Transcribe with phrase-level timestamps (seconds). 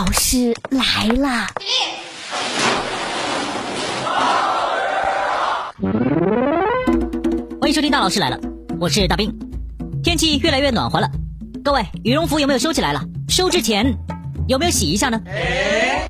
[0.00, 1.46] 老师来啦！
[7.60, 8.40] 欢迎收听大老师来了，
[8.80, 9.30] 我是大兵。
[10.02, 11.10] 天气越来越暖和了，
[11.62, 13.02] 各位羽绒服有没有收起来了？
[13.28, 13.94] 收之前
[14.48, 15.20] 有没有洗一下呢？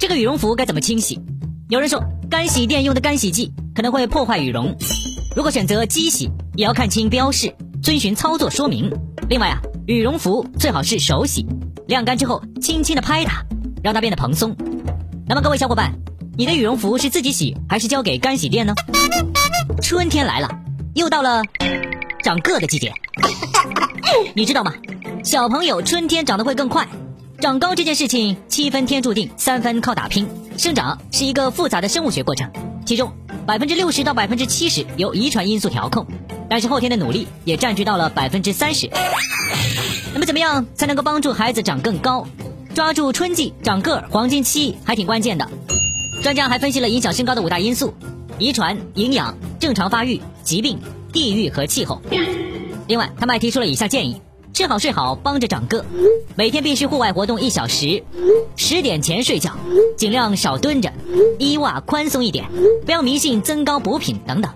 [0.00, 1.20] 这个羽绒服该怎么清洗？
[1.68, 4.74] 有人说干洗店用的干洗剂可能会破坏羽绒，
[5.36, 8.92] 如果选择机洗，也要看清标示，遵循操作说明。
[9.28, 11.46] 另外啊，羽绒服最好是手洗，
[11.86, 13.44] 晾干之后轻轻的拍打，
[13.86, 14.52] 让它变得蓬松。
[15.28, 15.92] 那么各位小伙伴，
[16.36, 18.74] 你的羽绒服是自己洗还是交给干洗店呢？
[19.80, 20.50] 春天来了，
[20.94, 21.40] 又到了
[22.20, 22.92] 长个的季节，
[24.34, 24.72] 你知道吗？
[25.22, 26.84] 小朋友春天长得会更快，
[27.40, 30.28] 长高这件事情七分天注定，三分靠打拼。
[30.58, 32.50] 生长是一个复杂的生物学过程，
[32.84, 33.12] 其中
[33.46, 36.04] 百分之六十到百分之七十由遗传因素调控，
[36.50, 38.90] 但是后天的努力也占据到了百分之三十。
[40.12, 42.26] 那么怎么样才能够帮助孩子长更高？
[42.76, 45.48] 抓住春季长个儿黄金期还挺关键的。
[46.22, 47.94] 专家还分析了影响身高的五大因素：
[48.38, 50.78] 遗传、营养、正常发育、疾病、
[51.10, 52.02] 地域和气候。
[52.86, 54.20] 另外，他们还提出了以下建议。
[54.52, 55.86] 吃好睡好，帮着长个。
[56.34, 58.04] 每天必须户外活动一小时，
[58.56, 59.52] 十点前睡觉，
[59.96, 60.92] 尽量少蹲着，
[61.38, 62.44] 衣袜宽松一点，
[62.84, 64.52] 不要迷信增高补品等等。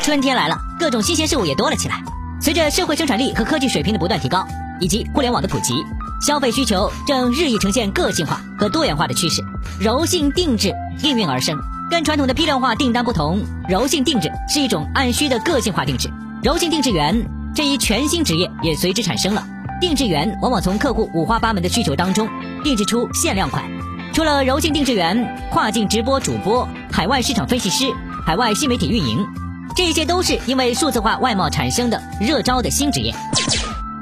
[0.00, 2.04] 春天来了，各种新鲜事物也多了起来。
[2.40, 4.46] 随着社会生产力和科技水平的不断提高，
[4.80, 5.74] 以及互联网的普及，
[6.20, 9.42] 消费需求正日益呈现个性化和多元化的趋势。
[9.80, 11.58] 柔性定制应运而生，
[11.90, 16.10] 跟传统的批量化订单不同，柔性定制是一种按需的个性化定制。
[16.42, 17.28] 柔性定制员。
[17.54, 19.42] 这一全新职业也随之产生了。
[19.80, 22.28] 定制员往往从客户五花八门的需求当中
[22.62, 23.64] 定制出限量款。
[24.12, 27.86] 除了柔性定制员、跨境直播主播、海外市场分析师、
[28.26, 29.26] 海外新媒体运营，
[29.74, 33.14] 这些都是因为数字化外贸产生的热招的新职业。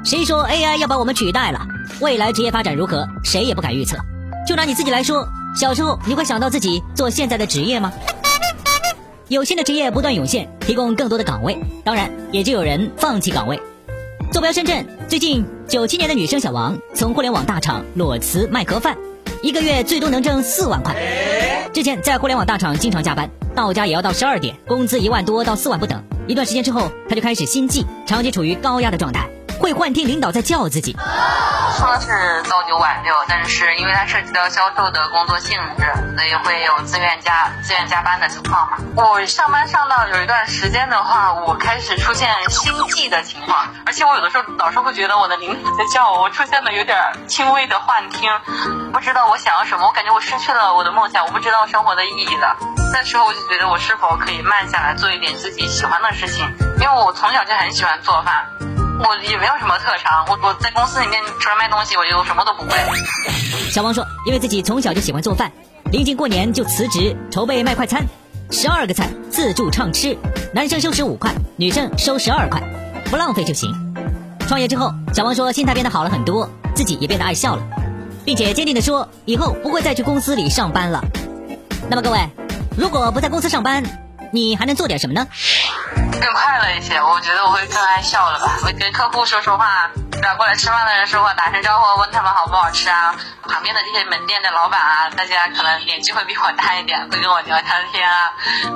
[0.03, 1.65] 谁说 AI 要把我们取代了？
[2.01, 3.07] 未来职业发展如何？
[3.23, 3.97] 谁也不敢预测。
[4.45, 7.93] 就拿你自己来说，小时候你会想到自己做现在的职业吗？
[9.29, 13.59] 有新的职业不断涌现，提供更多的岗位，当然也就有人放弃岗位。
[14.31, 18.97] 坐标深圳，最近九七年的女生小王从互联网大厂裸辞卖盒饭，
[19.41, 20.93] 一个月最多能挣四万块。
[21.73, 26.03] 之前在互联网大厂经常加班，到家也要到十二点，工资一万多到四万不等。
[26.27, 29.29] 一段时间之后，她就开始心悸，长期处于高压的状态，
[29.65, 30.95] 会幻听领导在叫自己。
[31.75, 38.77] 说是朝九晚六，但是因为它涉及到销售的工作性质，所以会有自愿加自愿加班的情况嘛。
[38.95, 46.95] 我上班上到有一段时间的话，我开始出现心悸的情况，而且我有的时候老是会觉得我的领导在叫我，我出现了有点
[47.27, 48.29] 轻微的幻听，
[48.93, 52.55] 不知道我想要什么，我感觉我失去了我的梦想，我不知道生活的意义了。
[52.93, 56.45] 那时候我就觉得我是否可以慢下来做一点自己喜欢的事情，
[56.79, 58.45] 因为我从小就很喜欢做饭。
[58.97, 62.77] 我也没有什么特长，我我在公司里面除了卖东西，我就什么都不会。
[63.69, 65.51] 小王说，因为自己从小就喜欢做饭，
[65.91, 68.05] 临近过年就辞职筹备卖快餐，
[68.51, 70.17] 十二个菜自助畅吃，
[70.53, 72.61] 男生收十五块，女生收十二块，
[73.09, 73.69] 不浪费就行。
[74.47, 77.63] 创业之后，小王说心态变得好了很多，自己也变得爱笑了，
[78.23, 81.03] 并且坚定的说以后不会再去公司里上班了。
[81.89, 82.29] 那么各位，
[82.77, 83.83] 如果不在公司上班，
[84.31, 85.27] 你还能做点什么呢？
[86.19, 88.57] 更快乐一些，我觉得我会更爱笑了吧。
[88.63, 89.89] 会跟客户说说话，
[90.21, 93.15] 找过来吃饭的人说话，打声招呼，问他们好不好吃啊。
[93.47, 98.33] 旁边的这些门店的老板啊，大家可能年纪会比我大一点，会跟我聊聊天啊。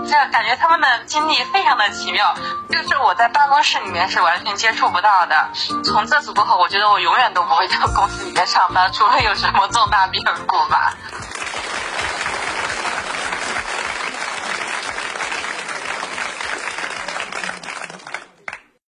[0.07, 2.35] 这样感觉他们的经历非常的奇妙，
[2.69, 5.49] 就是我在办公室里面是完全接触不到的。
[5.83, 10.93] 从这次过后，我觉得我永远都不会到公司里面上班，除非有什么重大变故吧。